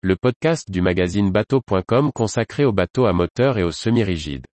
[0.00, 4.46] le podcast du magazine bateau.com consacré aux bateaux à moteur et aux semi-rigides.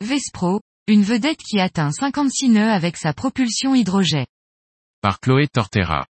[0.00, 4.26] Vespro, une vedette qui atteint 56 nœuds avec sa propulsion hydrogène.
[5.00, 6.06] Par Chloé Tortera.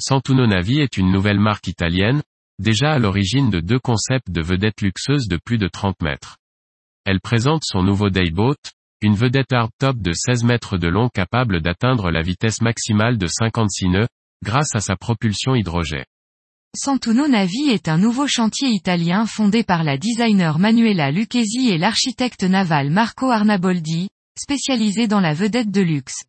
[0.00, 2.22] Santuno Navi est une nouvelle marque italienne,
[2.60, 6.36] déjà à l'origine de deux concepts de vedettes luxueuses de plus de 30 mètres.
[7.06, 8.58] Elle présente son nouveau Dayboat,
[9.00, 13.88] une vedette hardtop de 16 mètres de long capable d'atteindre la vitesse maximale de 56
[13.88, 14.08] nœuds,
[14.44, 16.04] grâce à sa propulsion hydrogène.
[16.76, 22.44] Santuno Navi est un nouveau chantier italien fondé par la designer Manuela Lucchesi et l'architecte
[22.44, 26.22] naval Marco Arnaboldi, spécialisé dans la vedette de luxe.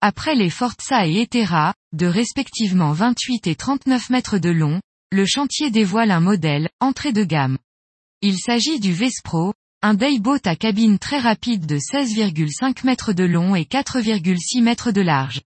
[0.00, 4.80] Après les Forza et Etera, de respectivement 28 et 39 mètres de long,
[5.14, 7.56] le chantier dévoile un modèle, entrée de gamme.
[8.20, 13.54] Il s'agit du Vespro, un dayboat à cabine très rapide de 16,5 mètres de long
[13.54, 15.40] et 4,6 mètres de large.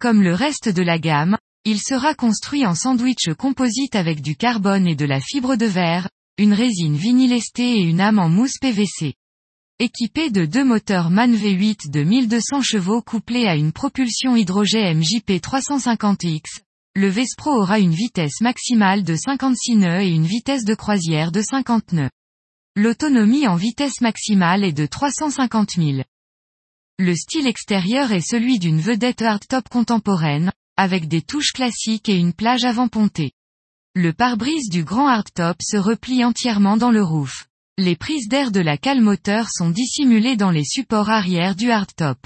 [0.00, 4.86] Comme le reste de la gamme, il sera construit en sandwich composite avec du carbone
[4.86, 6.08] et de la fibre de verre,
[6.38, 9.14] une résine vinylestée et une âme en mousse PVC.
[9.80, 15.42] Équipé de deux moteurs MAN V8 de 1200 chevaux couplés à une propulsion hydrogène MJP
[15.42, 16.60] 350X,
[16.98, 21.40] le Vespro aura une vitesse maximale de 56 nœuds et une vitesse de croisière de
[21.40, 22.10] 50 nœuds.
[22.74, 26.02] L'autonomie en vitesse maximale est de 350 000.
[26.98, 32.32] Le style extérieur est celui d'une vedette hardtop contemporaine, avec des touches classiques et une
[32.32, 33.30] plage avant pontée.
[33.94, 37.46] Le pare-brise du grand hardtop se replie entièrement dans le roof.
[37.76, 42.18] Les prises d'air de la cale moteur sont dissimulées dans les supports arrière du hardtop.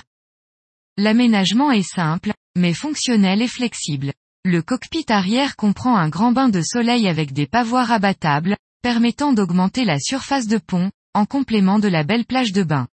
[0.97, 4.15] L'aménagement est simple, mais fonctionnel et flexible.
[4.45, 9.85] Le cockpit arrière comprend un grand bain de soleil avec des pavoirs abattables, permettant d'augmenter
[9.85, 12.89] la surface de pont, en complément de la belle plage de bain.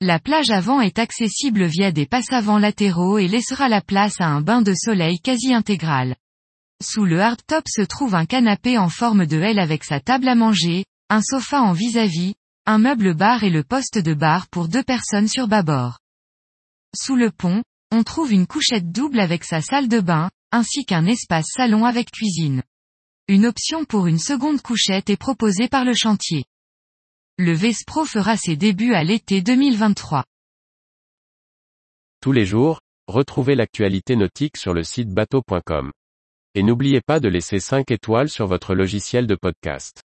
[0.00, 4.40] La plage avant est accessible via des passavants latéraux et laissera la place à un
[4.40, 6.14] bain de soleil quasi intégral.
[6.80, 10.36] Sous le hardtop se trouve un canapé en forme de L avec sa table à
[10.36, 12.34] manger, un sofa en vis-à-vis,
[12.66, 15.98] un meuble bar et le poste de bar pour deux personnes sur bâbord.
[16.94, 21.06] Sous le pont, on trouve une couchette double avec sa salle de bain, ainsi qu'un
[21.06, 22.62] espace salon avec cuisine.
[23.26, 26.44] Une option pour une seconde couchette est proposée par le chantier.
[27.38, 30.24] Le Vespro fera ses débuts à l'été 2023.
[32.20, 35.90] Tous les jours, retrouvez l'actualité nautique sur le site bateau.com.
[36.54, 40.02] Et n'oubliez pas de laisser 5 étoiles sur votre logiciel de podcast.